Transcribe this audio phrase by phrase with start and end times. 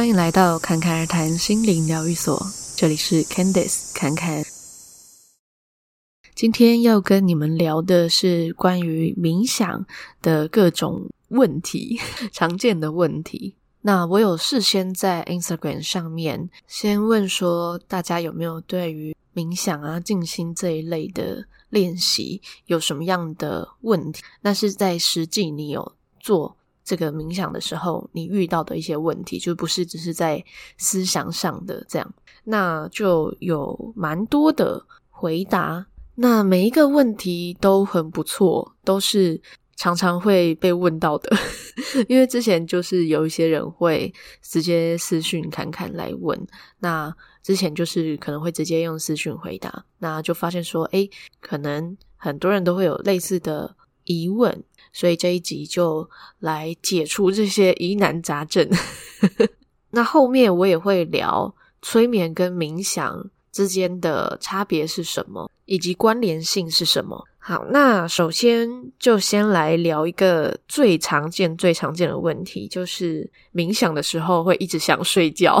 [0.00, 2.42] 欢迎来到侃侃而谈心灵疗愈所，
[2.74, 4.42] 这里是 Candice 侃侃。
[6.34, 9.84] 今天要跟你们聊的是关于冥想
[10.22, 12.00] 的各种问题，
[12.32, 13.56] 常见的问题。
[13.82, 24.22] 那我有事先在 Instagram 上面先问说，大家有没有对于冥想啊、静心这一类的练习有什么样的问题？
[24.40, 26.56] 那是在实际你有做
[26.90, 30.44] 这个冥想的时候，你遇到的一些问题，就不是只是在
[30.76, 32.14] 思想上的这样。
[32.42, 35.86] 那就有蛮多的回答。
[36.16, 39.40] 那每一个问题都很不错，都是
[39.76, 41.30] 常常会被问到的。
[42.08, 46.36] 因为之前就是有一些人会直接私讯侃侃来问，
[46.80, 51.08] 那之前就是可能会直接用私讯回答，那就发现说，诶，
[51.40, 58.68] 可能很多人都会有类似的疑问，所以这一集就来解除这些疑难杂症。
[59.90, 67.26] 那后面我也会聊催眠跟冥想之间的差别是什么，以及关联性是什么？
[67.42, 75.58] 好，那首先就先来聊一个最常见、最常见的问题，就是冥想的时候会一直想睡觉。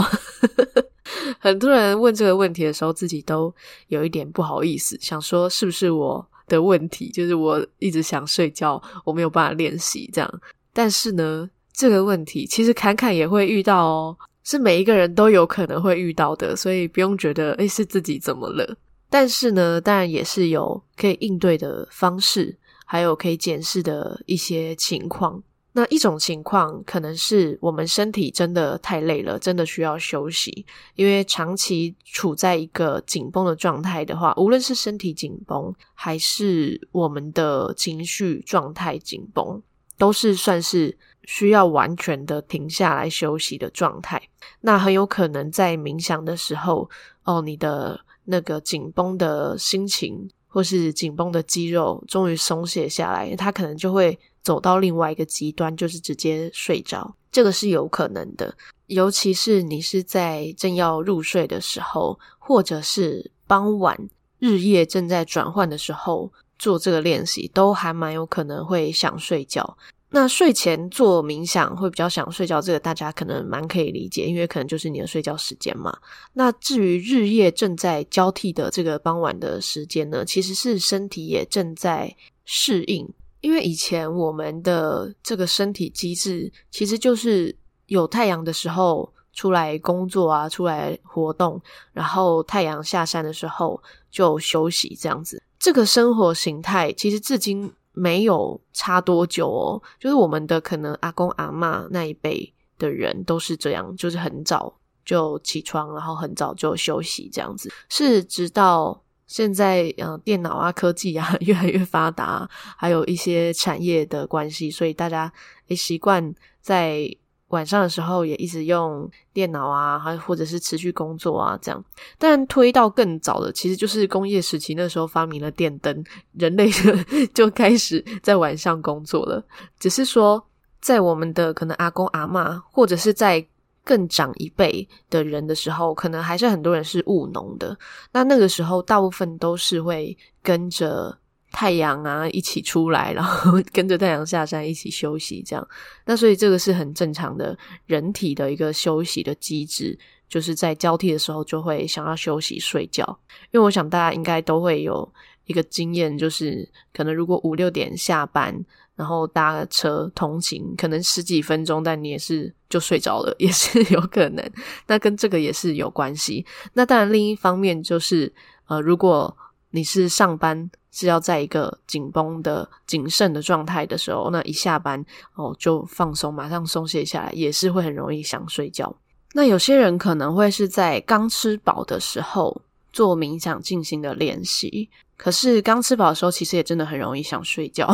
[1.40, 3.52] 很多人问这个问题的时候，自己都
[3.88, 10.40] 有一点不好意思，想说是不是我的问题，就是我一直想睡觉，我没有办法练习这样。
[10.74, 14.16] 但是呢，这个问题其实侃侃也会遇到哦。
[14.42, 18.76] 是每一个人都有可能会遇到的，所以不用觉得诶，是自己怎么了。
[19.10, 22.56] 但是呢，当然也是有可以应对的方式，
[22.86, 25.40] 还有可以检视的一些情况。
[25.72, 30.66] 那一种情况可能是我们身体真的太累了，真的需要休息。
[30.94, 39.62] 因为长期处在一个紧绷的状态的话，无论是身体紧绷，还是我们的情绪状态紧绷，
[39.96, 40.98] 都是算是。
[41.24, 44.20] 需要完全的停下来休息的状态，
[44.62, 46.88] 那很有可能在冥想的时候，
[47.22, 57.16] 哦，你的那个紧绷的心情或是紧绷的肌肉终于松懈下来，它可能就会走到另外一个极端，就是直接睡着。
[57.32, 58.56] 这个是有可能的，
[58.86, 64.08] 尤其是你是在正要入睡的时候，或者是傍晚
[64.38, 69.78] 日夜正在转换的时候做这个练习，都还蛮有可能会想睡觉。
[70.12, 75.96] 那睡前做冥想会比较想睡觉，这个大家可能蛮可以理解，因为可能就是你的睡觉时间嘛。
[76.32, 83.08] 那至于日夜正在交替的这个傍晚的时间呢，其实是身体也正在适应，
[83.40, 87.56] 因为以前我们的这个身体机制其实就是
[87.86, 91.60] 有太阳的时候出来工作啊，出来活动，
[91.92, 95.42] 然后太阳下山的时候就休息这样子。
[95.58, 97.72] 这个生活形态其实至今。
[97.92, 104.72] 没有差多久哦，就是我们的可能阿公阿妈那一辈的人都是这样，就是很早
[105.04, 107.70] 就起床，然后很早就休息这样子。
[107.88, 115.32] 是直到现在，嗯、呃，电脑啊、科技啊 越来越发达，还有一些产业的关系，所以大家
[115.68, 117.08] 也习惯在。
[117.50, 121.84] 晚上的时候也一直用电脑啊，还或者是持续工作啊，这样。
[122.16, 126.04] 但推到更早的，其实就是工业时期，那时候发明了电灯，
[126.34, 126.92] 人类就
[127.34, 129.44] 就开始在晚上工作了。
[129.80, 130.46] 只是说，
[130.80, 133.44] 在我们的可能阿公阿妈，或者是在
[133.90, 137.76] 更长一辈的人的时候，可能还是很多人是务农的。
[138.12, 141.18] 那那个时候，大部分都是会跟着。
[141.52, 145.68] 太阳啊，一起出来，然后 跟着太阳下山，一起休息，这样。
[146.06, 149.98] 那所以这个是很正常的人体的一个休息的机制，
[150.28, 153.04] 就是在交替的时候就会想要休息睡觉。
[153.50, 155.12] 因为我想大家应该都会有
[155.46, 158.64] 一个经验，就是可能如果五六点下班，
[159.00, 164.52] 然后搭车通勤，可能十几分钟，但你也是就睡着了， 也是有可能。
[164.86, 166.44] 那跟这个也是有关系。
[166.74, 168.30] 那当然另一方面就是，
[168.68, 169.34] 呃，如果
[169.70, 170.70] 你是上班。
[170.92, 175.00] 是要在一个紧绷的、谨慎的状态的时候，那一下班
[175.36, 178.92] 哦就放松，马上松懈下来，也是会很容易想睡觉。
[179.32, 182.60] 那有些人可能会是在刚吃饱的时候
[182.92, 187.88] 做冥想静心的练习，可是刚吃饱的时候，其实也真的很容易想睡觉。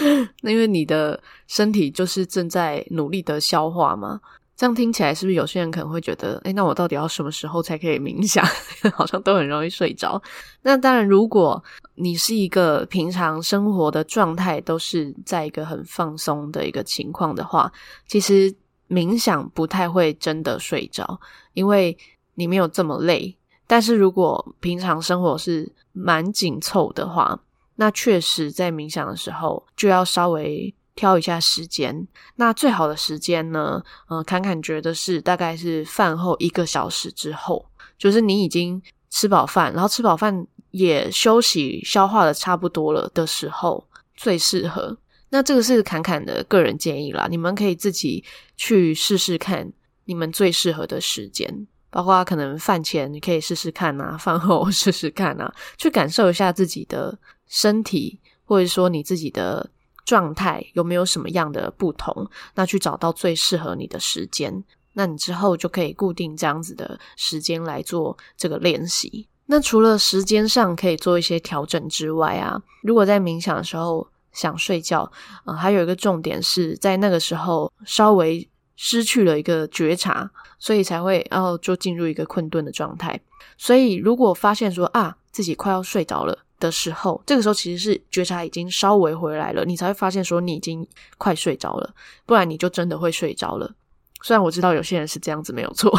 [0.42, 4.20] 那因为你的身体就是正在努力的消化嘛。
[4.54, 8.46] 这样听起来是不是有些人可能会觉得，诶，那我到底要什么时候才可以冥想？
[8.94, 10.22] 好像都很容易睡着。
[10.60, 11.60] 那当然，如果
[11.96, 17.72] 你是一个平常生活的状态都是在一个很放松的一个情况的话，
[18.06, 18.54] 其实
[18.88, 21.18] 冥想不太会真的睡着，
[21.54, 21.96] 因为
[22.34, 23.34] 你没有这么累。
[23.66, 27.36] 但是如果平常生活是蛮紧凑的话，
[27.76, 32.06] 那确实在冥想的时候就要稍微挑一下时间。
[32.36, 33.82] 那最好的时间呢？
[34.08, 37.66] 呃，侃侃觉得是大概是饭后一个小时之后，
[37.98, 38.80] 就是你已经
[39.10, 44.98] 吃饱饭，然后吃饱饭也休息消化的差不多了的时候，最适合。
[45.30, 48.22] 那这个是侃侃的个人建议啦，你们可以自己
[48.56, 49.72] 去试试看，
[50.04, 51.66] 你们最适合的时间。
[51.88, 57.18] 包括可能饭前你可以试试看啊，饭后 试试看啊，去感受一下自己的
[57.52, 59.68] 身体，或者说你自己的
[60.06, 64.64] 状态有没有什么样的不同，那去找到最适合你的时间，
[64.94, 69.28] 那你之后就可以固定这样子的时间来做这个练习。
[69.44, 75.12] 那除了时间上可以做一些调整之外啊，如果在冥想的时候想睡觉，
[75.44, 80.30] 呃，还有一个重点是在那个时候稍微失去了一个觉察。
[80.58, 83.20] 所以才会，然后就进入一个困顿的状态。
[83.58, 90.86] 所以，如果发现说啊，自己快要睡着了的时候，这个时候其实是觉察已经稍微回来了，你才会发现说你已经
[91.18, 91.94] 快睡着了，
[92.24, 93.74] 不然你就真的会睡着了。
[94.22, 95.92] 虽然我知道有些人是这样子没有错，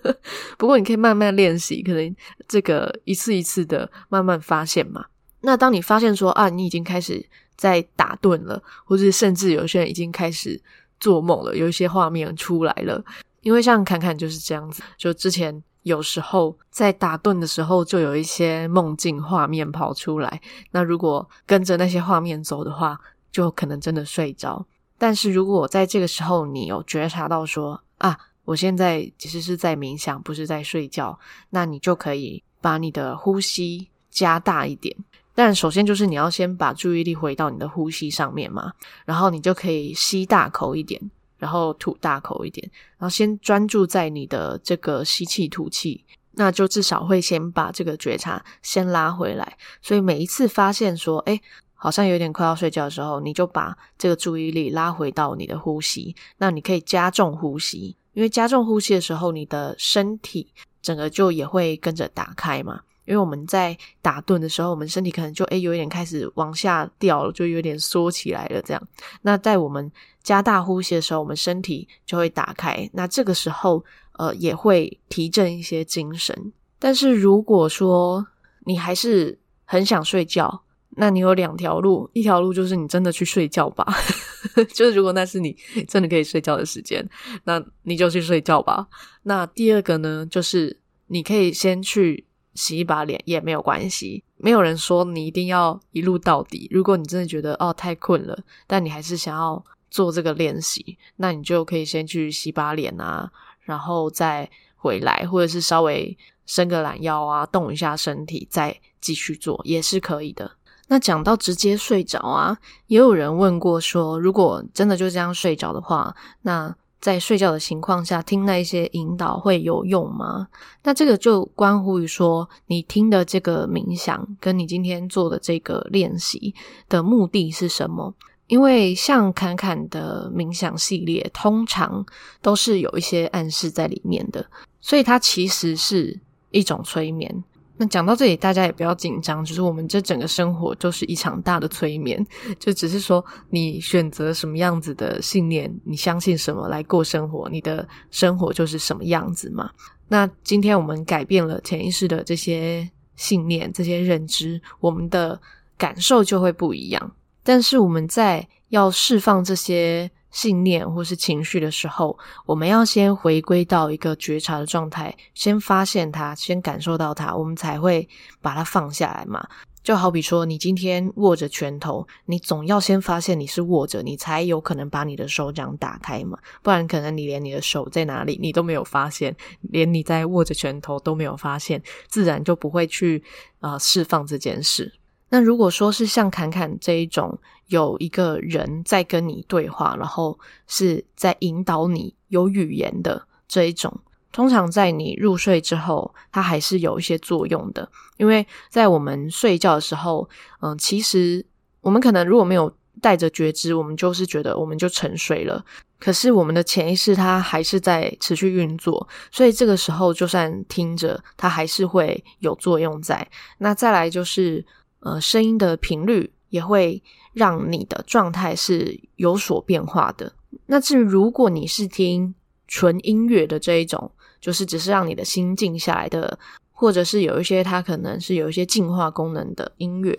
[0.58, 2.14] 不过你可以慢慢练习，可能
[2.46, 5.06] 这个一次一次的慢慢发现嘛。
[5.40, 7.24] 那当你发现说啊，你已经开始
[7.56, 10.60] 在打盹了，或者甚至有些人已经开始
[11.00, 13.02] 做梦了，有一些画面出来了。
[13.40, 20.40] 因为像侃侃就是这样子，就之前有时候在打盹的时候，就有一些梦境画面跑出来。
[20.70, 22.98] 那如果跟着那些画面走的话，
[23.30, 24.64] 就可能真的睡着。
[24.98, 31.18] 但是如果在这个时候你有觉察到说啊，我现在其实是在冥想，不是在睡觉，
[31.50, 34.96] 那你就可以把你的呼吸加大一点。
[35.34, 38.72] 但首先就是你要先把注意力回到你的呼吸上面嘛，
[39.04, 41.00] 然后你就可以吸大口一点。
[41.42, 46.04] 然后吐大口一点，然后先专注在你的这个吸气吐气，
[46.34, 49.58] 那就至少会先把这个觉察先拉回来。
[49.80, 51.40] 所以每一次发现说，诶，
[51.74, 56.14] 好像有点快要睡觉的时候，你就把这个注意力拉回到你的呼吸。
[56.38, 62.82] 那你可以加重呼吸，因为加重呼吸的时候，你的身体整个就也会跟着打开嘛。
[63.04, 68.62] 因为我们在打盹的时候，我们身体可能就诶有一点开始往下掉了，就有点缩起来了。
[68.62, 68.88] 这样，
[69.22, 69.90] 那在我们
[70.22, 72.88] 加大呼吸的时候，我们身体就会打开。
[72.92, 73.84] 那这个时候，
[74.18, 76.52] 呃，也会提振一些精神。
[76.78, 78.24] 但是如果说
[78.66, 83.84] 你还是很想睡觉，那你有两条路，一条路就是你真的去睡觉吧，
[84.72, 85.56] 就是如果那是你
[85.88, 87.04] 真的可以睡觉的时间，
[87.44, 88.86] 那你就去睡觉吧。
[89.24, 90.78] 那第二个呢，就是
[91.08, 92.24] 你可以先去。
[92.54, 96.68] 洗一把脸也没有关系，没有人说你一定要一路到底。
[96.70, 103.30] 如果你真的觉得哦太困了，但你还是想要做这个练习，那你就可以先去洗把脸啊，
[103.60, 106.16] 然后再回来，或者是稍微
[106.46, 110.50] 伸个懒腰啊，动一下身体，再继续做也是可以的。
[110.88, 120.46] 那讲到直接睡着啊，也有人问过说，如果真的就这样睡着的话，那在睡觉的情况下听那一些引导会有用吗？
[120.84, 126.54] 那这个就关乎于说你听的这个冥想跟你今天做的这个练习
[126.88, 128.14] 的目的是什么？
[128.46, 132.06] 因为像侃侃的冥想系列，通常
[132.40, 134.46] 都是有一些暗示在里面的，
[134.80, 136.20] 所以它其实是
[136.52, 137.42] 一种催眠。
[137.82, 142.24] 那讲到这里，大家也不要紧张，就是我们这整个生活就是一场大的催眠，
[142.56, 149.68] 就只是说你选择什么样子的信念，你相信什么来过生活，你的生活就是什么样子嘛。
[150.06, 155.40] 那今天我们改变了潜意识的这些信念、这些认知，我们的
[155.76, 157.12] 感受就会不一样。
[157.42, 160.08] 但是我们在要释放这些。
[160.32, 168.08] 信念或是情绪的时候，我们要先回归到一个觉察的状态，先发现它，先感受到它，我们才会
[168.40, 169.46] 把它放下来嘛。
[169.82, 176.38] 就好比说，你今天握着拳头，你总要先发现你是握着，你才有可能把你的手掌打开嘛。
[176.62, 183.24] 不然，可能你连你的手在哪里你都没有发现，连你在握着拳头都没有发现，自然就不会去
[183.58, 184.92] 啊、释放这件事。
[185.34, 193.98] 那如果说是像侃侃这一种，有一个人在跟你对话，然后是在引导你有语言的这一种，
[194.30, 197.90] 通常在你入睡之后，它还是有一些作用的。
[198.18, 200.28] 因为在我们睡觉的时候，
[200.60, 201.42] 嗯，其实
[201.80, 202.70] 我们可能如果没有
[203.00, 205.64] 带着觉知，我们就是觉得我们就沉睡了。
[205.98, 213.26] 可是我们的潜意识它还是在持续运作，所以这个时候就算听着，它还是会有作用在。
[213.56, 214.62] 那再来就是。
[215.02, 220.32] 呃，声音的频率也会让你的状态是有所变化的。
[220.66, 222.34] 那至于如果你是听
[222.66, 226.38] 纯音乐的这一种，就是只是让你的心静下来的，
[226.70, 230.16] 或者是有一些它可能是有一些净化功能的音乐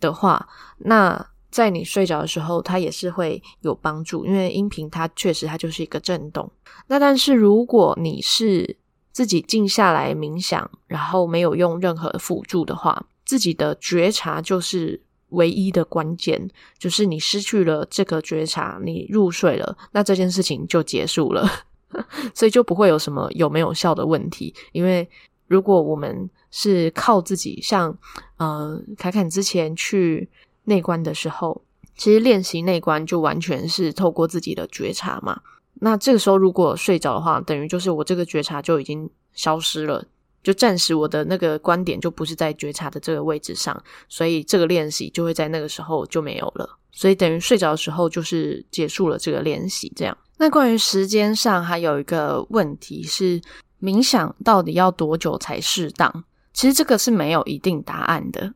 [0.00, 6.50] 的话，那在你睡着的时候，它也是会有帮助，因为音频它确实它就是一个震动。
[6.88, 8.76] 那但是如果你是
[9.12, 21.46] 自己静下来冥想，然后没有用任何辅助的话，自己的觉察就是唯一的关键，就是你失去了这个觉察，你入睡了，那这件事情就结束了，
[22.32, 24.54] 所以就不会有什么有没有效的问题。
[24.72, 25.06] 因为
[25.48, 27.98] 如果我们是靠自己，像
[28.36, 30.30] 呃凯凯之前去
[30.64, 31.60] 内观的时候，
[31.96, 35.40] 其实练习内观就完全是透过自己的觉察嘛。
[35.80, 40.04] 那这个时候如果睡着的话，等于就是我这个觉察就已经消失了，
[40.46, 43.76] 就暂时我的那个观点就不是在觉察的这个位置上，
[44.08, 46.78] 所以这个练习就会在那个时候就没有了。
[46.92, 49.92] 所以等于睡着的时候就是结束了这个练习。
[49.96, 53.40] 这样，那关于时间上还有一个问题是，
[53.82, 56.22] 冥想到底要多久才适当？
[56.52, 58.54] 其实这个是没有一定答案的，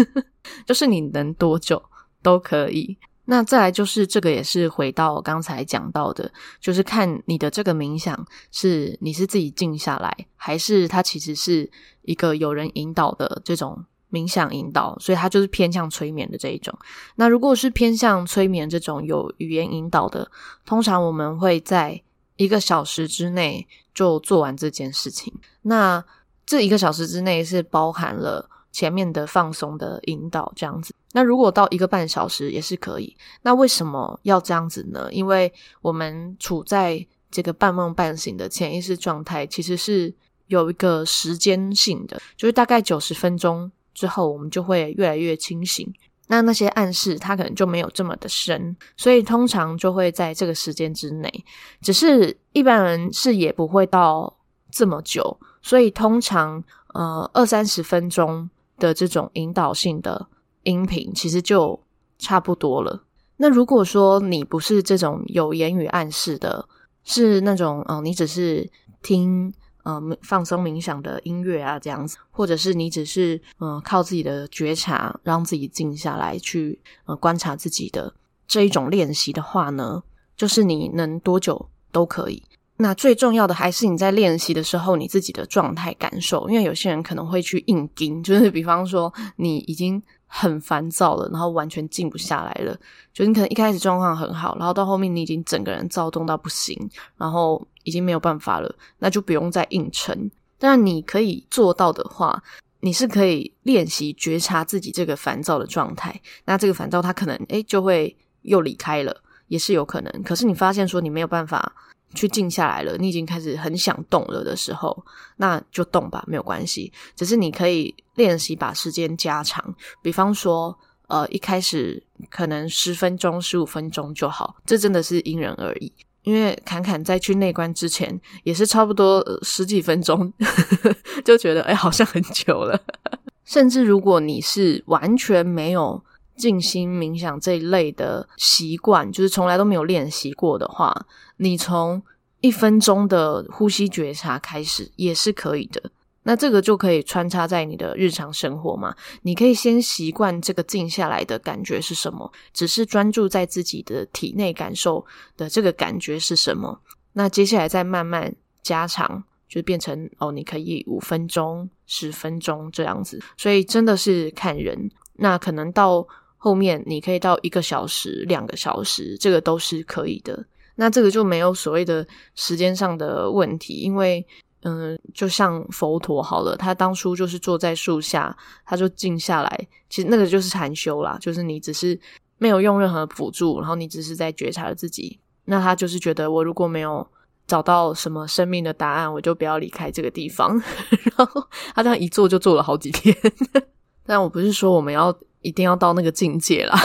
[0.68, 1.82] 就是你能多久
[2.22, 2.98] 都可以。
[3.24, 11.70] 那再来就是这个，也是回到刚才讲到的，就是看你的这个冥想是你是自己静下来，还是它其实是
[12.02, 16.76] 一个有人引导的这种冥想引导，所以它就是偏向催眠的这一种。
[17.14, 20.30] 那如果是偏向催眠这种有语言引导的，
[20.66, 22.02] 通常我们会在
[22.36, 25.32] 一个小时之内就做完这件事情。
[25.62, 26.04] 那
[26.44, 28.48] 这一个小时之内是包含了。
[28.72, 33.16] 前面的放松的引导这样子，那如果到一个半小时也是可以。
[33.42, 35.08] 那为什么要这样子呢？
[35.12, 40.14] 因为我们处在这个半梦半醒的潜意识状态，其实是
[40.46, 45.92] 有一个时间性的，就是大概九十分钟之后，我们就会越来越清醒。
[46.28, 51.44] 那那些暗示它可能就没有这么的深，所以通常就会在这个时间之内。
[51.80, 54.34] 只是一般人是也不会到
[54.70, 56.62] 这么久，所以通常
[56.94, 58.48] 呃二三十分钟。
[58.78, 60.26] 的这种引导性的
[60.64, 61.78] 音频其实就
[62.18, 63.04] 差不多了。
[63.36, 66.68] 那如果说你不是这种有言语暗示的，
[67.04, 68.70] 是那种嗯、你只是
[69.02, 69.52] 听
[69.84, 78.14] 嗯、放松冥想的音乐啊这样子，或者是你只是嗯、靠自己的觉察让自己静下来去呃观察自己的
[78.46, 80.02] 这一种练习的话呢，
[80.36, 82.40] 就是你能多久都可以。
[82.76, 86.48] 那最重要的还是你在练习的时候，你自己的状态感受。
[86.48, 90.02] 因为有些人可能会去硬盯，就是比方说你已经
[90.34, 92.74] 很烦躁了，然后完全静不下来了。
[93.12, 96.74] 就你可能一开始状况很好，然后到后面你已经整个人躁动到不行，
[97.18, 100.30] 然后已经没有办法了，那就不用再硬撑。
[100.58, 102.42] 但你可以做到的话，
[102.80, 106.18] 你是可以练习觉察自己这个烦躁的状态。
[106.46, 109.14] 那这个烦躁它可能诶就会又离开了，
[109.48, 110.22] 也是有可能。
[110.22, 111.74] 可是你发现说你没有办法。
[112.14, 115.02] 去静下来了，你已经开始很想动了的时候，
[115.36, 116.92] 那就动吧，没有关系。
[117.16, 120.78] 只是你可以练习把时间加长，比方说，
[121.08, 125.92] 呃，一开始可能十分钟、十五分钟就好，这真的是因人而异。
[126.22, 130.32] 因为侃侃在去内观之前也是差不多，十几分钟，
[131.24, 132.80] 就觉得哎，好像很久了。
[133.44, 136.02] 甚至如果你是完全没有。
[136.34, 142.02] 静心冥想这一类的习惯，就是从来都没有练习过的话，你从
[142.40, 145.92] 一分钟的呼吸觉察开始也是可以的。
[146.22, 148.94] 那这个就可以穿插在你的日常生活嘛。
[149.22, 155.04] 你可以先习惯这个静下来的感觉是什么，只是专注在自己的体内感受
[155.36, 156.80] 的这个感觉是什么。
[157.12, 163.20] 那接下来再慢慢加长，就变成哦，你可以五分钟、十分钟这样子。
[163.36, 166.06] 所以真的是看人，那可能到。
[166.44, 170.44] 后面你可以到一个小时、两个小时，这个都是可以的。
[170.74, 174.26] 那这个就没有所谓的时间上的问题，因为
[174.62, 179.68] 嗯、就像佛陀好了，他当初就是坐在树下，他就静下来。
[179.88, 181.98] 其实那个就是禅修啦，就是你只是
[182.38, 185.18] 没有用任何辅助，然后你只是在觉察自己。
[185.44, 187.06] 那他就是觉得，我如果没有
[187.46, 190.60] 找到什么生命的答案，我就不要离开这个地方。
[191.16, 193.16] 然后他这样一坐就坐了好几天。
[194.06, 195.14] 但我不是说我们要。
[195.42, 196.78] 一定要到那个境界啦，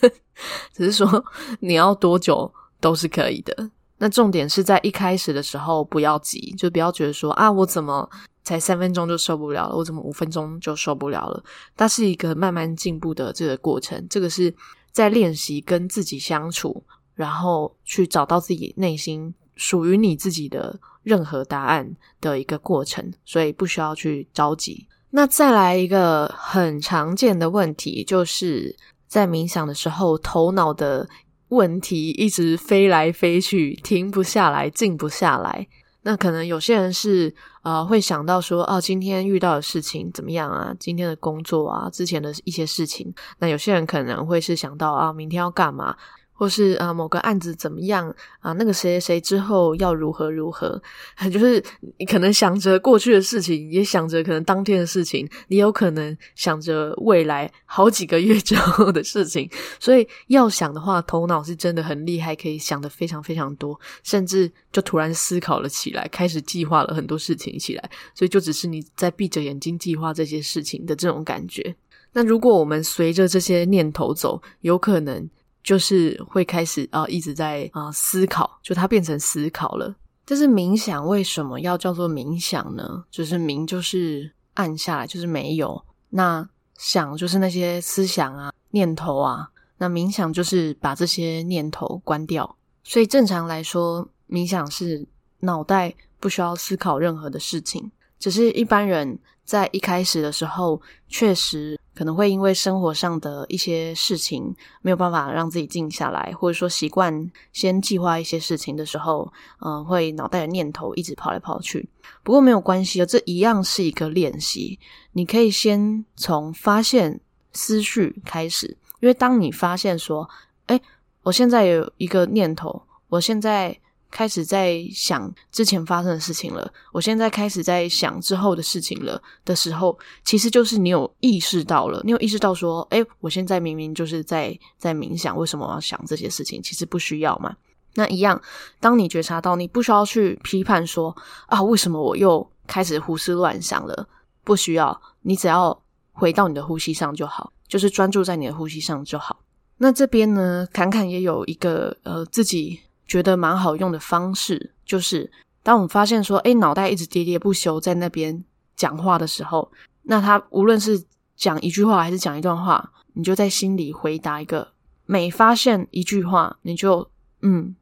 [0.72, 1.22] 只是说
[1.60, 3.70] 你要多久都是可以的。
[3.98, 8.08] 那重点是在一开始的时候不要急，就不要觉得说啊，我怎么
[8.44, 11.42] 才三分钟就受不了了，我怎么五分钟就受不了了。
[11.76, 14.54] 它是一个慢慢进步的这个过程，这个是
[14.92, 21.90] 在练习跟自己相处，然后去找到自己内心属于你自己的任何答案
[22.20, 24.86] 的一个过程，所以不需要去着急。
[25.10, 28.76] 那再来一个很常见的问题，就是
[29.06, 31.08] 在冥想的时候，头脑的
[31.48, 35.66] 问题一直飞来飞去，停不下来，静不下来。
[36.02, 40.74] 那可能有些人是呃会想到说，哦，今天遇到的事情怎么样啊？
[40.78, 43.12] 今天的工作啊，之前的一些事情。
[43.40, 45.96] 那有些人可能会是想到啊，明天要干嘛？
[46.38, 48.52] 或是啊，某个案子怎么样啊？
[48.52, 50.80] 那个谁谁谁之后要如何如何？
[51.32, 51.60] 就是
[51.96, 59.50] 你可能想着过去的事情，也想着可能当天的事情，你有可能想着未来好几个月之后的事情。
[59.80, 67.90] 所以要想的话，头脑是真的很厉害，可以想得非常非常多，甚至就突然思考了起来，开始计划了很多事情起来。
[68.14, 71.74] 所以就只是你在闭着眼睛计划这些事情的这种感觉。
[72.12, 75.28] 那如果我们随着这些念头走，有可能。
[75.68, 79.94] 就是会开始啊，一直在啊思考，就它变成思考了。
[80.24, 83.04] 但是冥想为什么要叫做冥想呢？
[83.10, 86.48] 就是冥就是按下来，就是没有；那
[86.78, 89.50] 想就是那些思想啊、念头啊。
[89.76, 92.56] 那冥想就是把这些念头关掉。
[92.82, 95.06] 所以正常来说，冥想是
[95.40, 99.18] 脑袋不需要思考任何的事情，只是一般人
[99.48, 101.80] 在一开始的时候确实。
[101.98, 111.88] 可能会因为生活上的一些事情没有办法让自己静下来，或者说习惯先计划一些事情的时候，嗯，会脑袋的念头一直跑来跑去。
[112.22, 114.78] 不过没有关系哦，这一样是一个练习。
[115.10, 117.20] 你可以先从发现
[117.52, 120.30] 思绪开始，因为当你发现说，
[120.68, 120.80] 诶，
[121.24, 123.76] 我现在有一个念头，我现在。
[124.10, 136.62] 开始在想之前发生的事情了，我现在开始在想之后的事情了的时候，其实就是你有意识到了，你有意识到说，诶，我现在明明就是在在冥想，为什么我要想这些事情？
[136.62, 137.54] 其实不需要嘛。
[137.94, 138.40] 那一样，
[138.80, 141.14] 当你觉察到，你不需要去批判说，
[141.46, 144.08] 啊，为什么我又开始胡思乱想了？
[144.42, 149.40] 不需要，你只要回到你的呼吸上就好，就是专注在你的呼吸上就好。
[149.76, 152.80] 那这边呢，侃侃也有一个呃自己。
[153.08, 158.44] 觉得蛮好用的方式，就是当我们发现说，诶，脑袋一直喋喋不休在那边
[158.76, 161.02] 讲话的时候，那他无论是
[161.34, 164.68] 讲一句话还是讲一段话，你就在心里回答一个。
[165.06, 167.74] 每发现一句话，你就嗯，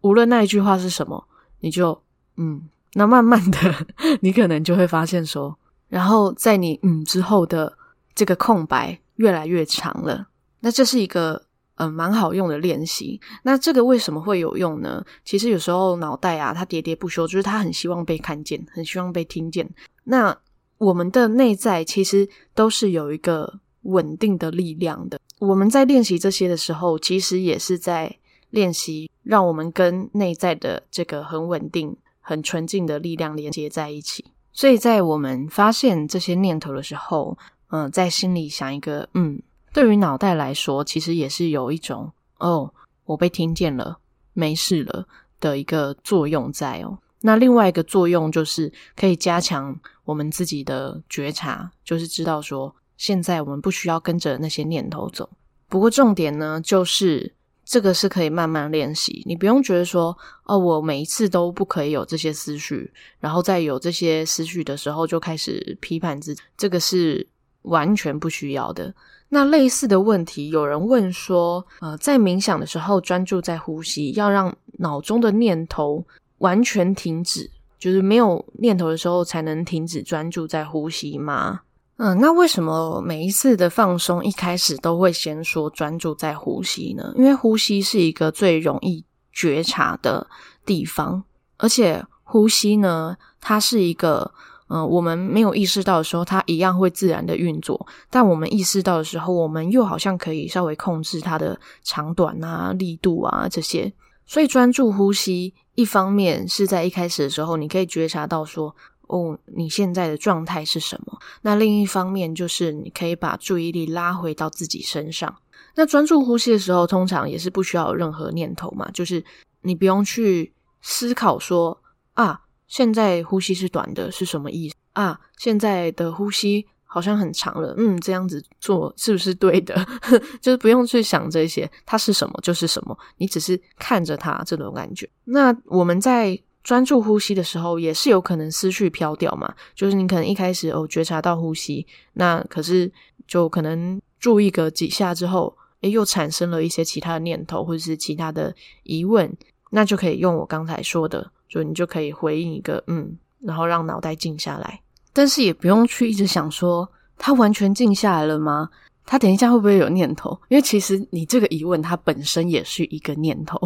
[0.00, 1.28] 无论那一句话是什么，
[1.60, 2.02] 你就
[2.36, 2.68] 嗯。
[2.94, 3.86] 那慢慢的，
[4.20, 5.56] 你可能就会发现说，
[5.88, 7.76] 然后在你嗯之后的
[8.14, 10.26] 这个空白越来越长了。
[10.60, 11.44] 那这是一个。
[11.80, 13.18] 嗯，蛮好用的练习。
[13.42, 15.02] 那这个为什么会有用呢？
[15.24, 19.66] 其实有时候脑袋啊，它喋喋不休，就是它很希望被看见，很希望被听见。
[20.04, 20.36] 那
[20.76, 25.18] 我们的内在其实都是有一个稳定的力量的。
[25.38, 28.14] 我们在练习这些的时候，其实也是在
[28.50, 34.26] 练习让我们跟内在的这个很稳定、很纯净的力量连接在一起。
[34.52, 37.38] 所以在我们发现这些念头的时候，
[37.70, 39.40] 嗯，在心里想一个嗯。
[39.72, 42.72] 对于脑袋来说，其实也是有一种哦，
[43.04, 43.98] 我被听见了，
[44.32, 45.06] 没事了
[45.38, 46.98] 的一个作用在哦。
[47.20, 55.28] 那另外一个作用就是可以加强我们自己的觉察，就是知道说，现在我们不需要跟着那些念头走。
[55.68, 57.32] 不过重点呢，就是
[57.64, 67.28] 这个是可以慢慢练习，你不用觉得说，哦，我每一次都不可以有这些思绪，然后在有这些思绪的时候就开始批判自己，这个是
[67.62, 68.92] 完全不需要的。
[69.32, 76.04] 那类似的问题，有人问说，呃，在冥想的时候专注在呼吸，要让脑中的念头
[76.38, 81.60] 完全停止，就是没有念头的时候才能停止专注在呼吸吗？
[81.98, 87.12] 嗯，那为什么每一次的放松一开始都会先说专注在呼吸呢？
[87.16, 90.26] 因为呼吸是一个最容易觉察的
[90.66, 91.22] 地方，
[91.56, 94.32] 而且呼吸呢，它是一个。
[94.72, 97.76] 嗯，我们没有意识到的时候，它一样会自然的运作；
[98.08, 103.92] 但我们意识到的时候，我们又好像可以稍微控制它的长短啊、力度啊这些。
[104.26, 108.72] 所以专注呼吸，一方面是在一开始的时候，你可以觉察到说，
[109.08, 111.18] 哦，你现在的状态是什么？
[111.42, 115.34] 那另一方面就是你可以把注意力拉回到自己身上。
[115.74, 119.24] 那专注呼吸的时候，通常也是不需要任何念头嘛，就是
[119.62, 121.76] 你不用去思考说
[122.14, 122.42] 啊。
[122.70, 125.18] 现在呼吸是短的，是什么意思啊？
[125.36, 129.74] 现在的呼吸好像很长了，嗯，这样子做是不是对的？
[130.40, 135.10] 就是不用去想这些，它是什么就是什么，你只是看着它这种感觉。
[135.24, 139.52] 那我们在专注呼吸的时候，也是有可能思绪飘掉嘛。
[139.74, 142.90] 就是你可能一开始哦觉察到呼吸，那可是
[143.26, 148.54] 就可能注意个几下之后，诶，又产生了一些其他的念头或者是其他的
[148.84, 149.36] 疑问，
[149.70, 151.32] 那就可以用我刚才说的。
[151.50, 154.80] 就你就可以回应一个嗯，然后让脑袋静下来，
[155.12, 158.70] 但是也不用去一直想说他完全静下来了吗？
[159.04, 160.38] 他等一下会不会有念头？
[160.48, 163.58] 因为其实你这个疑问，它本身也是一个念头，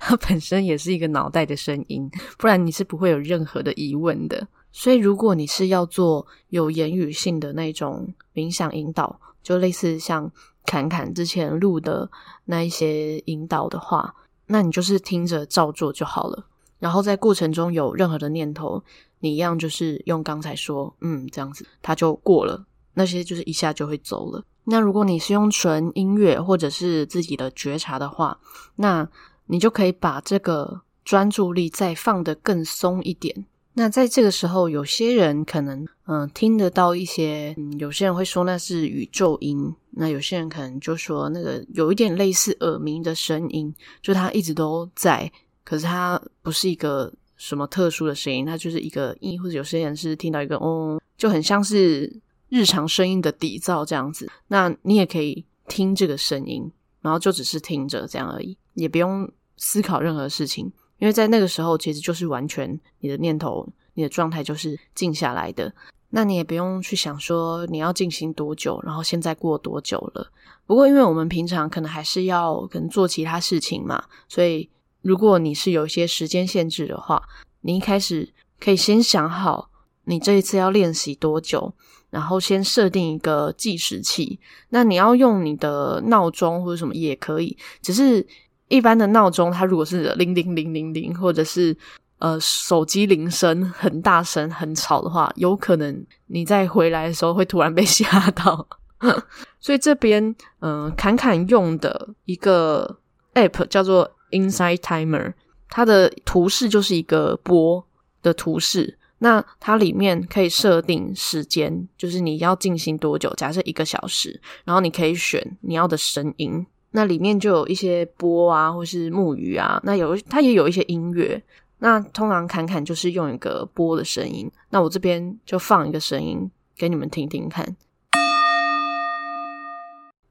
[0.00, 4.48] 它本身也是一个脑袋的声音，不然你是不会有任何的疑问的。
[4.72, 10.30] 所以，如果你是要做有言语性的那种冥想引导，就类似像
[10.64, 12.08] 侃侃之前录的
[12.46, 14.14] 那一些引导的话，
[14.46, 16.46] 那你就是听着照做就好了。
[16.78, 18.82] 然后在过程中有任何的念头，
[19.20, 22.64] 你一样就是用刚才说，嗯，这样子，它就过了。
[22.94, 24.44] 那些就是一下就会走了。
[24.64, 28.38] 那如果你是用纯音乐或者是自己的觉察的话，
[28.74, 29.08] 那
[29.46, 33.46] 你就可以把这个专注力再放得更松一点。
[33.74, 45.30] 那在这个时候，有些人可能嗯、呃、听得到一些、有些人会说那是宇宙音，那有些人可能就说那个有一点类似耳鸣的声音，就它一直都在，
[45.68, 52.22] 可是它不是一个什么特殊的声音，它就是一个音，或者有些人是听到一个嗡，就很像是。
[52.50, 60.64] 日常声音的底噪这样子，那你也可以听这个声音，然后就只是听着这样而已，也不用思考任何事情，
[60.96, 65.70] 因为在那个时候其实就是完全你的念头、你的状态就是静下来的。
[66.08, 70.32] 那你也不用去想说你要进行多久，然后现在过多久了。
[70.64, 74.66] 不过因为我们平常可能还是要可能做其他事情嘛，所以
[75.02, 77.22] 如果你是有一些时间限制的话，
[77.60, 79.70] 你一开始可以先想好
[80.04, 81.74] 你这一次要练习多久。
[82.10, 88.26] 然后先设定一个计时器，那你要用你的闹钟或者什么也可以，只是
[88.68, 91.76] 一般的闹钟，它如果是铃铃铃铃铃，或者是
[92.18, 98.66] 呃手机铃声很大声很吵的话，有可能你在回来的时候会突然被 吓到。
[99.60, 102.98] 所以这边嗯、侃侃用的一个
[103.34, 105.34] app 叫做 Insight Timer，
[105.68, 107.84] 它的图示就是一个波
[108.22, 108.98] 的图示。
[109.20, 116.64] 那它里面可以设定时间，就是你要进行多久，假设一个小时，然后你可以选你要的声音。
[116.92, 121.42] 那里面就有一些波啊，或是木鱼啊，那有它也有一些音乐。
[121.80, 124.50] 那通常侃侃就是用一个波的声音。
[124.70, 127.76] 那我这边就放一个声音给你们听听看。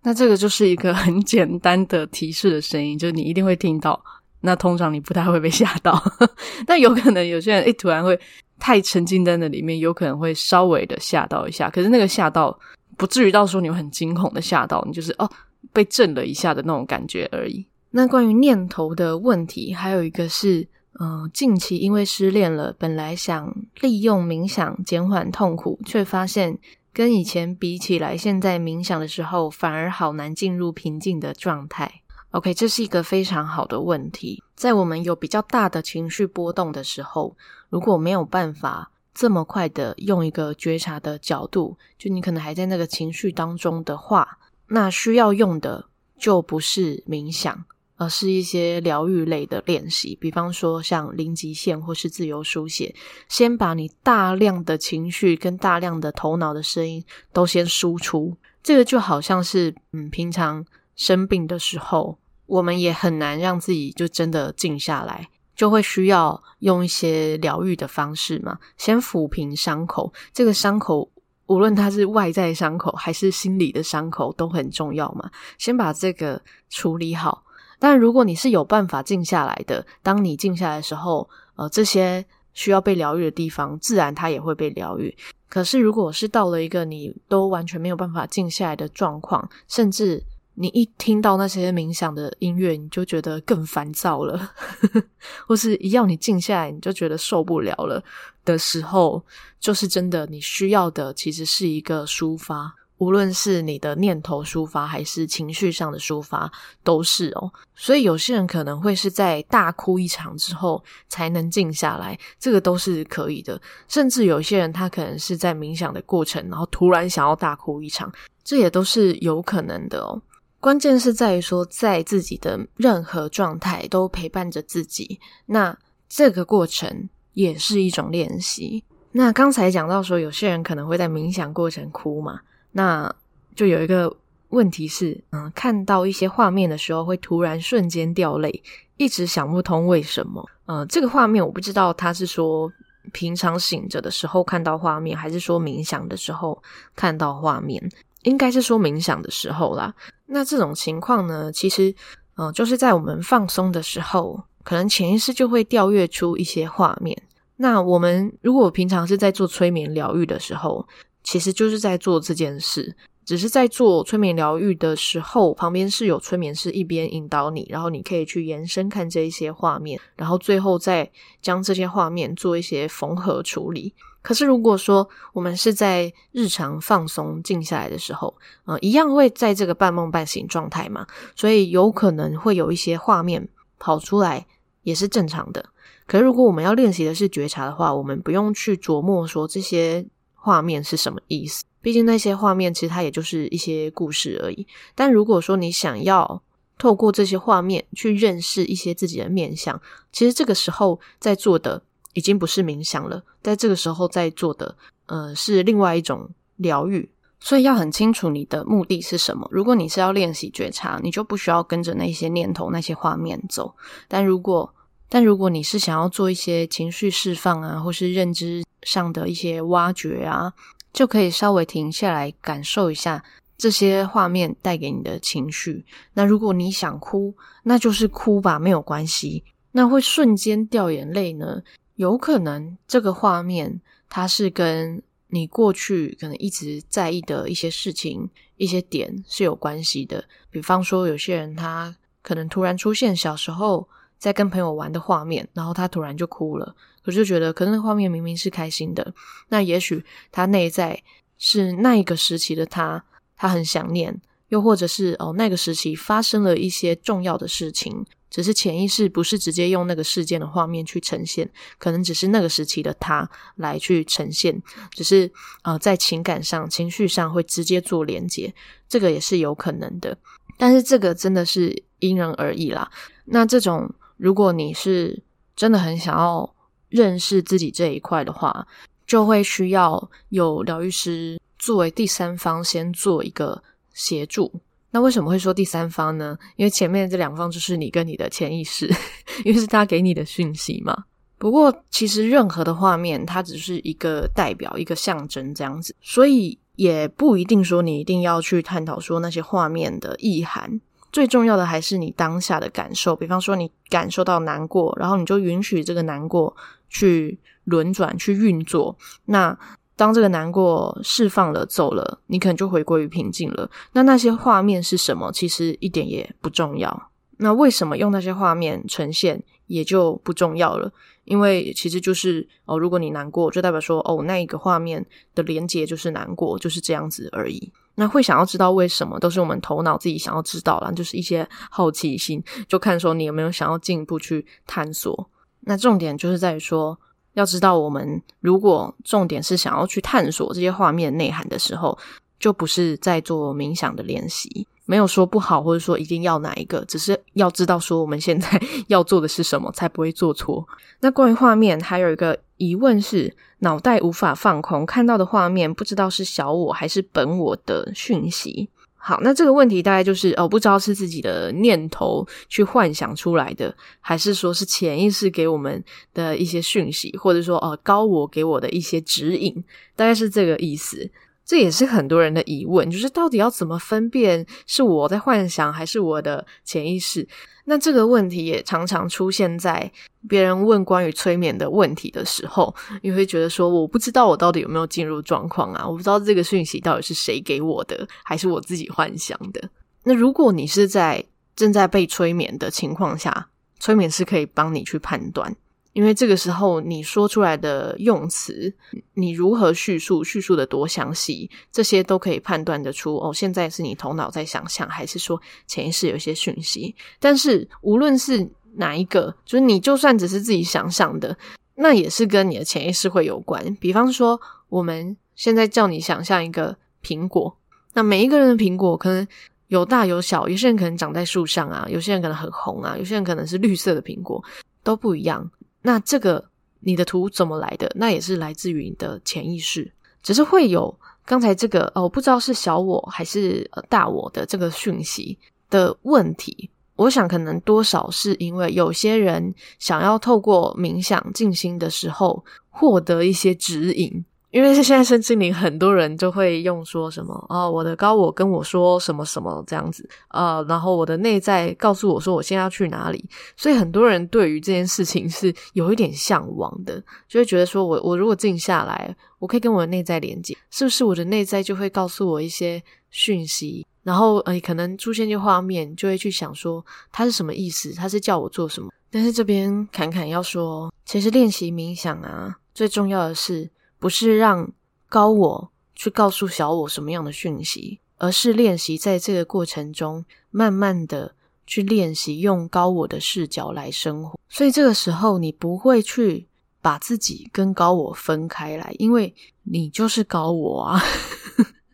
[0.08, 4.02] 那这个就是一个很简单的提示的声音，就是你一定会听到。
[4.40, 6.02] 那通常你不太会被吓到，
[6.66, 8.18] 但有可能有些人诶突然会。
[8.60, 11.70] 太沉浸在那里面，有可能会稍微的吓到一下。
[11.70, 12.60] 可是那个吓到
[12.98, 15.30] 不至于到时候你会很惊恐的吓到，你就是哦
[15.72, 17.64] 被震了一下的那种感觉而已。
[17.92, 20.68] 那关于念头的问题，还有一个是，
[21.00, 26.58] 嗯、近期因为失恋了，本来想利用冥想减缓痛苦，却发现
[26.98, 32.02] 跟以前比起来，现在冥想的时候反而好难进入平静的状态。
[32.32, 34.42] OK，这是一个非常好的问题。
[34.56, 37.38] 在我们有比较大的情绪波动的时候，
[37.70, 45.86] 如果没有办法这么快的用一个觉察的角度，就你可能还在那个情绪当中的话，那需要用的
[46.18, 47.64] 就不是冥想，
[47.98, 52.96] 而是一些疗愈类的练习，比方说像零极限或是自由书写，
[53.28, 58.38] 先把你大量的情绪跟大量的头脑的声音都先输出。
[58.64, 62.18] 这个就好像是嗯，平常生病的时候。
[62.48, 70.14] 我们也很难让自己就真的静下来，就会需要用一些疗愈的方式嘛，先抚平伤口。
[70.32, 71.12] 这个伤口，
[71.48, 75.30] 无论它是外在伤口还是心理的伤口，都很重要嘛。
[75.58, 77.44] 先把这个处理好。
[77.80, 85.16] 但如果你是有办法静下来的，当你静下来的时候，呃，这些需要被疗愈的地方，自然它也会被疗愈。
[85.50, 90.24] 可是，如果是到了一个你都完全没有办法静下来的状况，甚至
[90.56, 94.52] 你一听到那些冥想的音乐，你就觉得更烦躁了，
[95.48, 98.04] 或是一要你静下来，你就觉得受不了了
[98.44, 99.24] 的时候，
[99.60, 106.52] 就是真的你需要的其实是一个抒发，无论是你的念头抒发，还是情绪上的抒发，
[106.84, 107.52] 都是哦。
[107.76, 113.62] 所以有些人可能会是在大哭一场之后才能静下来，这个都是可以的。
[113.88, 118.12] 甚至有些人他可能是在冥想的过程，然后突然想要大哭一场，
[118.44, 120.22] 这也都是有可能的哦。
[120.60, 125.78] 关键是在于说，在自己的任何状态都陪伴着自己，那
[126.10, 128.84] 这个过程也是一种练习。
[129.12, 132.40] 那刚才讲到说，有些人可能会在冥想过程哭嘛，
[132.72, 133.14] 那
[133.56, 134.16] 就有一个
[134.50, 138.64] 问题是，嗯，看到一些画面的时候，会突然瞬间掉泪，
[138.98, 140.46] 一直想不通为什么。
[140.66, 142.72] 嗯，这个画面我不知道他是说
[143.12, 146.62] 平常醒着的时候看到画面，还是说冥想的时候
[146.96, 147.90] 看到画面。
[148.24, 149.94] 应该是说冥想的时候啦。
[150.26, 151.94] 那这种情况呢，其实，
[152.36, 157.16] 嗯、就是在我们放松的时候，可能潜意识就会调阅出一些画面。
[157.56, 160.86] 那我们如果平常是在做催眠疗愈的时候，
[161.28, 162.96] 其实就是在做这件事。
[163.26, 171.12] 只是在做催眠疗愈的时候，旁边是有催眠师一边引导你，然后你可以去延伸看这一些画面，然后最后再
[171.42, 173.94] 将这些画面做一些缝合处理。
[174.22, 184.48] 可是如果说我们是在日常放松静下来的时候，呃，一样会在这个半梦半醒状态嘛，所以有可能会有一些画面跑出来，
[184.84, 185.66] 也是正常的。
[186.06, 190.06] 可是如果我们要练习的是觉察的话，我们不用去琢磨说这些
[190.48, 191.66] 画面是什么意思。
[191.82, 194.66] 毕竟那些画面其实它也就是一些故事而已。
[194.96, 196.42] 但如果说你想要
[196.78, 199.82] 透过这些画面去认识一些自己的面相，
[200.14, 201.82] 其实这个时候在做的
[202.14, 207.10] 已经不是冥想了，在这个时候在做的呃是另外一种疗愈。
[207.40, 209.48] 所以要很清楚你的目的是什么。
[209.52, 213.76] 如果你是要练习觉察，你就不需要跟着那些念头、那些画面走。
[214.08, 214.74] 但如果
[215.08, 220.54] 但如果你是想要做一些情绪释放啊，或是认知上的一些挖掘啊，
[220.94, 223.22] 就可以稍微停下来感受一下
[223.58, 225.86] 这些画面带给你的情绪。
[226.14, 229.44] 那如果你想哭，那就是哭吧，没有关系。
[229.74, 231.62] 那会瞬间掉眼泪呢？
[231.96, 240.24] 有可能这个画面它是跟你过去可能一直在意的一些事情、一些点是有关系的。
[240.50, 246.74] 比方说，有些人他可能突然出现小时候在跟朋友玩的画面，然后他突然就哭了。
[247.08, 249.14] 我就觉得，可能那画面明明是开心的，
[249.48, 251.02] 那也许他内在
[251.38, 253.02] 是那一个时期的他，
[253.38, 268.54] 他很想念，又或者是哦，那个时期发生了一些重要的事情，只是潜意识不是直接用那个事件的画面去呈现，可能只是那个时期的他来去呈现，只是呃，在情感上、情绪上会直接做连接，
[268.90, 270.18] 这个也是有可能的，
[270.58, 272.92] 但是这个真的是因人而异啦。
[273.24, 275.24] 那这种，如果你是
[275.56, 276.54] 真的很想要。
[276.90, 278.68] 认识自己这一块的话，
[279.06, 283.62] 就会需要有疗愈师作为第三方先做一个
[283.94, 284.52] 协助。
[284.92, 286.38] 那为什么会说第三方呢？
[286.56, 288.88] 因为前面这两方就是你跟你的潜意识，
[289.44, 291.06] 因为是他给你的讯息嘛。
[291.38, 300.80] 不过其实任何的画面，它只是一个代表、一个象征这样子，所以也不一定说你一定要去探讨说那些画面的意涵。
[301.18, 306.56] 最重要的还是你当下的感受，比方说你感受到难过，然后你就允许这个难过
[306.90, 308.96] 去轮转、去运作。
[309.26, 309.58] 那
[309.96, 313.68] 当这个难过释放了、走了，你可能就回归于平静了。
[313.94, 315.32] 那那些画面是什么？
[315.32, 317.10] 其实一点也不重要。
[317.38, 320.92] 那为什么用那些画面呈现也就不重要了？
[321.28, 327.72] 因为其实就是哦，如果你难过，就代表说哦，那一个画面的连接就是难过，就是这样子而已。
[327.96, 335.30] 那会想要知道为什么，都是我们头脑自己想要知道啦，就是一些好奇心，就看说你有没有想要进一步去探索。
[335.62, 336.98] 那重点就是在于说，
[337.34, 341.98] 要知道我们如果重点是想要去探索这些画面内涵的时候，
[342.40, 344.68] 就不是在做冥想的练习。
[344.88, 350.68] 没有说不好，或者说一定要哪一个，只是要知道说我们现在 要做的是什么，才不会做错。
[351.02, 358.70] 那关于画面，还有一个疑问是，脑袋无法放空，看到的画面不知道是小我还是本我的讯息。
[358.96, 365.82] 好，那这个问题大概就是哦，不知道是自己的念头去幻想出来的，还是说是潜意识给我们
[366.14, 369.64] 的一些讯息，或者说哦高我给我的一些指引，
[369.96, 371.10] 大概是这个意思。
[371.48, 377.26] 这也是很多人的疑问，就是到底要怎么分辨是我在幻想还是我的潜意识？
[377.64, 379.90] 那这个问题也常常出现在
[380.28, 389.70] 别人问关于催眠的问题的时候，你会觉得说，我不知道我到底有没有进入状况啊，我不知道这个讯息到底是谁给我的，还是我自己幻想的。
[390.04, 391.24] 那如果你是在
[391.56, 393.48] 正在被催眠的情况下，
[393.80, 395.56] 催眠师可以帮你去判断。
[395.98, 398.72] 因为这个时候你说出来的用词，
[399.16, 403.34] 你如何叙述，叙述的多详细，这些都可以判断得出哦。
[403.34, 406.96] 现在是你头脑在想象，还是说潜意识有一些讯息？
[407.20, 411.36] 但是无论是哪一个，就是你就算只是自己想象的，
[411.74, 413.76] 那也是跟你的潜意识会有关。
[413.82, 417.58] 比方说，我们现在叫你想象一个苹果，
[417.94, 419.28] 那每一个人的苹果可能
[419.70, 424.44] 有大有小，有些人可能长在树上啊，有些人可能很红啊，有些人可能是绿色的苹果，
[424.84, 425.50] 都不一样。
[425.88, 426.44] 那这个
[426.82, 427.90] 你的图怎么来的？
[427.96, 429.90] 那也是来自于你的潜意识，
[430.22, 430.94] 只是会有
[431.26, 436.70] 刚才这个哦，不知道是小我还是大我的这个讯息的问题。
[436.98, 444.26] 我想可能多少是因为有些人想要透过冥想静心的时候获得一些指引。
[444.50, 468.90] 因为是现在身心灵，很多人就会用说什么哦，我的高我跟我说什么什么这样子，呃，然后我的内在告诉我说我现在要去哪里，所以很多人对于这件事情是有一点向往的，就会觉得说我我如果静下来，我可以跟我的内在连接，是不是我的内在就会告诉我一些讯息，然后呃，可能出现一些画面，就会去想说他是什么意思，他是叫我做什么。
[469.12, 474.72] 但是这边侃侃要说，其实练习冥想啊，最重要的是不是让
[475.10, 484.40] 高我去告诉小我什么样的讯息，而是练习在这个过程中，慢慢的去练习用高我的视角来生活。
[484.48, 486.48] 所以这个时候，你不会去
[486.82, 489.34] 把自己跟高我分开来，因为
[489.64, 491.02] 你就是高我啊。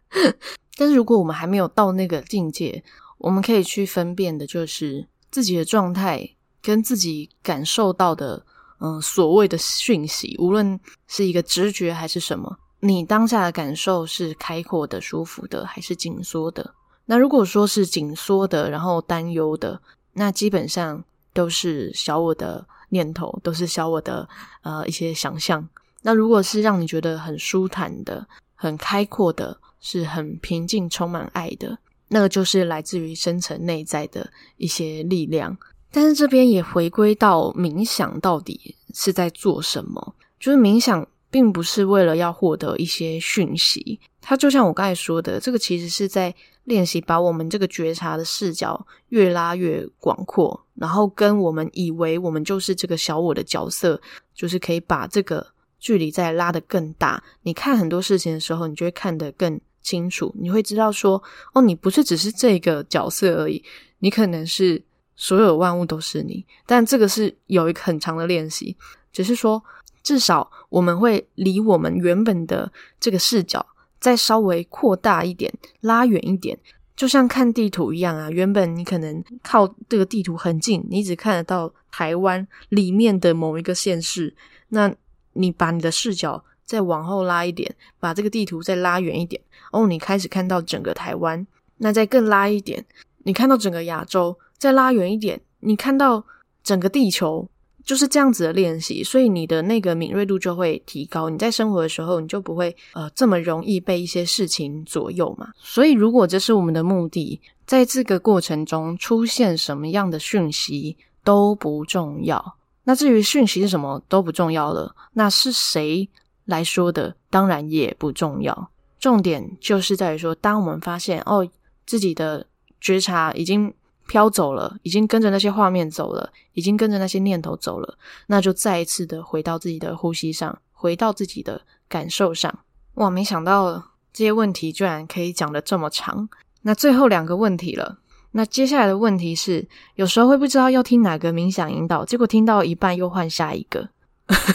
[0.78, 2.84] 但是如果我们还没有到那个境界，
[3.18, 8.46] 我们可以去分辨的就是自己的状态跟自己感受到的，
[8.86, 16.74] 嗯，所谓的讯息，无论是一个直觉还是什么，你当下的感受是开阔的、舒服的，还是紧缩的？
[17.06, 24.28] 那如果说是紧缩的，然后担忧的，那基本上都是小我的念头，都是小我的
[24.64, 25.66] 呃一些想象。
[26.02, 31.78] 那如果是让你觉得很舒坦的、很开阔的，是很平静、充满爱的，
[32.10, 35.58] 那个就是来自于深层内在的一些力量。
[35.94, 40.16] 但是这边也回归到冥想到底是在做什么？
[40.40, 54.02] 就是冥想并不是为了要获得一些讯息，它就像我刚才说的，这个其实是在练习把我们这个觉察的视角越拉越广阔，然后跟我们以为我们就是这个小我的角色，
[54.34, 55.46] 就是可以把这个
[55.80, 57.24] 距离再拉得更大。
[57.44, 61.22] 你看很多事情的时候，你就会看得更清楚，你会知道说，
[61.54, 63.64] 哦，你不是只是这个角色而已，
[64.00, 64.82] 你可能是
[65.16, 66.46] 所有万物都是你。
[66.66, 68.76] 但这个是有一个很长的练习，
[69.12, 69.64] 只是说，
[70.02, 73.66] 至少我们会离我们原本的这个视角
[74.00, 76.58] 再稍微扩大一点，拉远一点，
[76.96, 78.30] 就像看地图一样啊。
[78.30, 84.36] 原本你可能靠这个地图很近，你只看得到台湾里面的某一个县市，
[84.70, 84.94] 那
[85.34, 89.42] 你把你的视角再往后拉一点，把这个地图再拉远一点。
[89.72, 91.48] 哦，你开始看到整个台湾，
[91.78, 92.86] 那再更拉一点，
[93.20, 96.24] 你看到整个亚洲，再拉远一点，你看到
[96.64, 97.50] 整个地球，
[97.84, 101.28] 就是这样子的练习，所以你的那个敏锐度就会提高。
[101.28, 105.50] 你在生活的时候，你就不会呃这么容易被一些事情左右嘛。
[105.58, 110.96] 所以，如果这是我们的目的，在这个过程中出现什么样的讯息
[111.26, 112.56] 都不重要。
[112.86, 116.08] 那至于讯息是什么都不重要了，那是谁
[116.46, 118.70] 来说的，当然也不重要。
[118.98, 121.46] 重点就是在于说，当我们发现哦，
[121.86, 122.48] 自己的
[122.80, 123.74] 觉察已经
[124.08, 132.60] 飘走了，已经跟着那些画面走了，已经跟着那些念头走了，那就再一次的回到自己的呼吸上，回到自己的感受上。
[132.96, 136.30] 哇，没想到这些问题居然可以讲得这么长。
[136.62, 137.98] 那最后两个问题了，
[138.32, 143.90] 那接下来的问题是，有时候会不知道要听哪个冥想引导，结果听到一半又换下一个，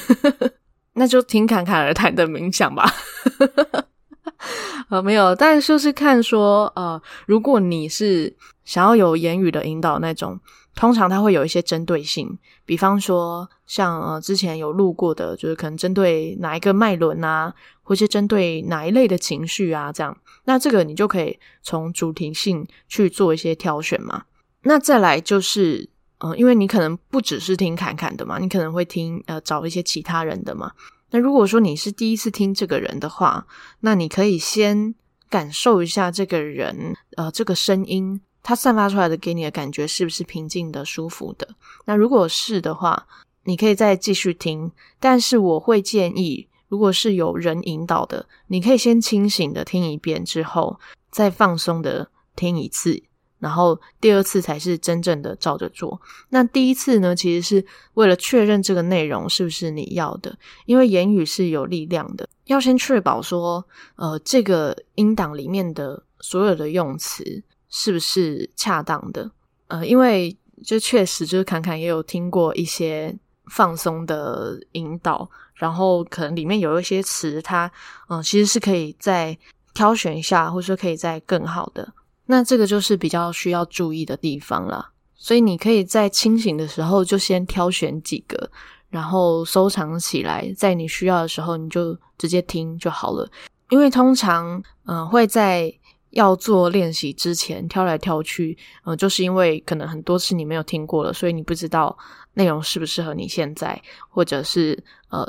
[0.95, 2.93] 那就听侃侃而谈的冥想吧。
[4.89, 8.35] 呃，没有，但就是看说，呃，如果你是
[8.69, 10.39] 想要有言语的引导那种，
[10.75, 24.25] 通常它会有一些针对性，比方说像呃之前有录过的，就是可能针对哪一个脉轮啊，或是针对哪一类的情绪啊，这样，那这个你就可以从主题性去做一些挑选嘛。
[24.65, 30.73] 那再来就是，呃，因为你可能不只是听侃侃的嘛，你可能会听呃找一些其他人的嘛。
[31.11, 33.47] 那如果说你是第一次听这个人的话，
[33.81, 34.95] 那你可以先
[35.31, 41.49] 感受一下这个人，呃，这个声音它散发出来的给你的感觉是不是平静的、舒服的？
[41.85, 43.07] 那如果是的话，
[43.45, 44.71] 你可以再继续听。
[44.99, 50.79] 但是我会建议，如果是有人引导的，你可以先清醒的听一遍之后，
[51.11, 53.03] 再放松的听一次。
[53.39, 56.01] 然后第二次才是真正的照着做。
[56.31, 60.37] 那第一次呢，其实是为了确认这个内容是不是你要的，
[60.67, 67.41] 因为言语是有力量的，要先确保说，呃，这个音档里面的所有的用词
[67.71, 69.31] 是不是恰当的。
[69.69, 73.17] 呃，因为就确实就是侃侃也有听过一些
[73.47, 77.71] 放松的引导，然后可能里面有一些词，它
[78.09, 79.37] 嗯、其实是可以再
[79.75, 81.93] 挑选一下，或者说可以再更好的。
[82.27, 88.51] 那这个就是比较需要注意的地方了，所以你可以在清醒的时候就先挑选几个，
[88.91, 93.31] 然后收藏起来，在你需要的时候你就直接听就好了。
[93.71, 95.73] 因为通常，嗯、会在
[96.11, 101.97] 要做练习之前挑来挑去，嗯、就是因为可能很多次你没有听过了，所以你不知道
[102.35, 105.27] 内容适不适合你现在，或者是呃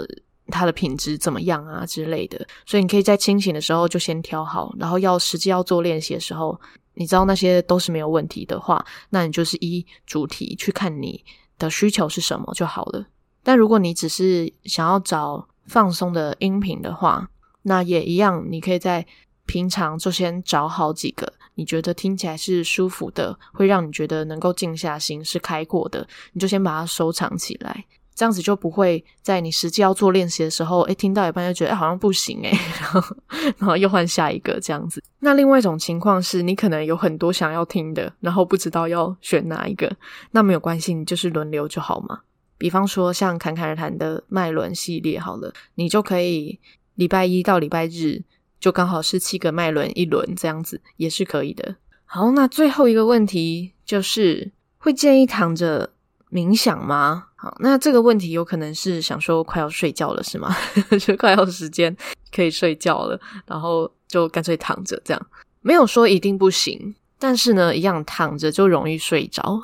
[0.47, 6.59] 它的品质怎么样啊之类的，所以你可以在清醒的时候就先挑好，然后要实际要做练习的时候。
[6.95, 11.23] 你知道那些都是没有问题的话，那你就是依主题去看你
[11.57, 13.05] 的需求是什么就好了。
[13.41, 17.29] 但如果你只是想要找放松的音频的话，
[17.61, 19.05] 那也一样，你可以在
[19.49, 27.85] 平常就先找好几个你觉得听起来是舒服的，会让你觉得能够静下心、是开阔的，你就先把它收藏起来。
[28.13, 33.15] 这样子就不会在你实际要做练习的时候，诶，听到一半就觉得，好像不行诶，然后，
[33.57, 35.01] 然后又换下一个这样子。
[35.19, 39.91] 那另外一种情况是你可能有很多想要听的，然后不知道要选哪一个，
[40.31, 42.19] 那没有关系，你就是轮流就好嘛。
[42.57, 46.59] 比方说像侃侃而谈的脉轮系列好了，你就可以
[46.95, 48.21] 礼拜一到礼拜日
[48.59, 51.75] 就刚好是七个脉轮一轮这样子，也是可以的。
[52.05, 55.91] 好，那最后一个问题就是会建议躺着
[56.31, 57.27] 冥想吗？
[57.35, 60.55] 好，那这个问题有可能是想说快要睡觉了是吗？
[60.99, 61.95] 就快要时间
[62.35, 65.27] 可以睡觉了，然后就干脆躺着这样，
[65.61, 69.61] 没有说一定不行，但是呢，一样躺着就容易睡着，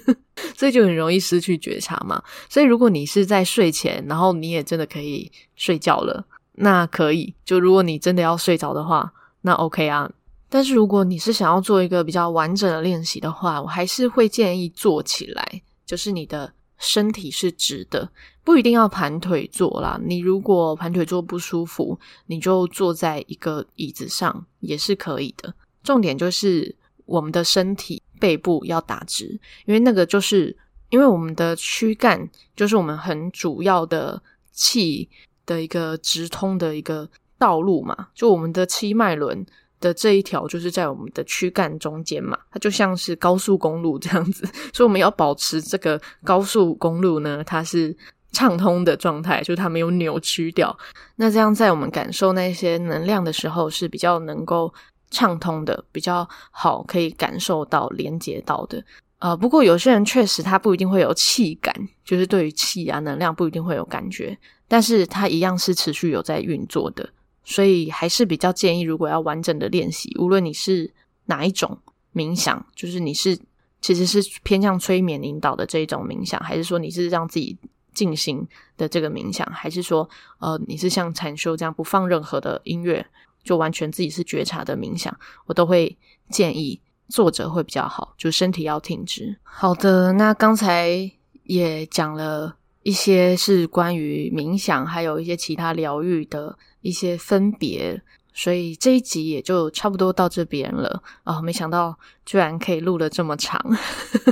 [0.56, 2.22] 所以就很容易失去觉察嘛。
[2.48, 6.24] 所以如果你是在睡前，然后你也真的可以睡觉了，
[6.58, 7.34] 那可以。
[7.44, 10.10] 就如果你真的要睡着的话，那 OK 啊。
[10.48, 16.52] 但是如果你是想要做一个比较完整的练习的话，我还是会建议坐起来，就是你的。
[16.80, 18.08] 身体是直的，
[18.44, 20.00] 不一定要盘腿坐啦。
[20.00, 25.52] 你如果盘腿坐不舒服，你就坐在一个椅子上也是可以的。
[25.82, 26.72] 重点就是
[27.04, 30.56] 我们的身体背部要打直，因为那个就是
[30.90, 35.10] 因为我们的躯干就是我们很主要的气
[35.48, 39.44] 的一个直通的一个道路嘛，就我们的七脉轮。
[39.80, 44.44] 的这一条就是在我们的躯干中间嘛，它就像是高速公路这样子，
[44.74, 47.96] 所以我们要保持这个高速公路呢，它是
[48.32, 50.76] 畅通的状态，就是它没有扭曲掉。
[51.14, 54.74] 那这样在我们感受那些能量的时候是比较能够
[55.12, 58.82] 畅通的，比较好可以感受到连接到的。
[59.20, 61.72] 呃，不过有些人确实他不一定会有气感，
[62.04, 64.36] 就是对于气啊能量不一定会有感觉，
[64.68, 67.08] 但是它一样是持续有在运作的。
[67.42, 70.92] 所以还是比较建议，如果要完整的练习，无论你是
[71.24, 71.78] 哪一种
[72.12, 73.38] 冥想，就是你是
[73.80, 77.56] 其实是偏向催眠引导的这一种冥想，还是说你是让自己
[77.94, 78.46] 静心
[78.76, 80.06] 的这个冥想，还是说
[80.40, 83.06] 呃你是像禅修这样不放任何的音乐，
[83.42, 85.96] 就完全自己是觉察的冥想，我都会
[86.28, 89.38] 建议坐着会比较好，就身体要挺直。
[89.42, 91.10] 好的，那刚才
[91.44, 92.57] 也讲了
[92.88, 96.56] 一些是关于冥想，还有一些其他疗愈的。
[96.80, 98.00] 一些分别，
[98.32, 101.36] 所以这一集也就差不多到这边了啊！
[101.36, 103.60] 哦，没想到居然可以录了这么长。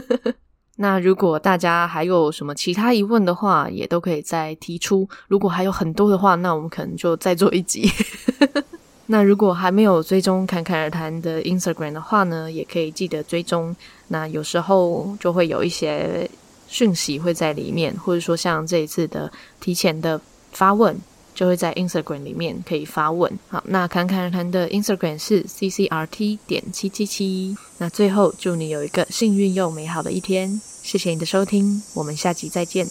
[0.78, 5.07] 那如果大家还有什么其他疑问的话，也都可以再提出。
[5.26, 7.90] 如果还有很多的话，那我们可能就再做一集。
[9.07, 13.74] 那如果还没有追踪侃侃而谈的 Instagram 的话呢，也可以记得追踪。
[14.07, 16.30] 那有时候就会有一些
[16.68, 20.20] 讯息会在里面，或者说像这一次的提前的
[20.52, 20.98] 发问。
[21.36, 23.30] 就会在 Instagram 里面可以发问。
[23.48, 27.54] 好，那侃侃而谈的 Instagram 是 ccrt 点七七七。
[27.76, 30.58] 那最后祝你有一个幸运又美好的一天。
[30.82, 32.86] 谢谢你的收听，我们下集再见。